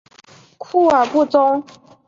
[0.57, 1.63] 库尔布宗。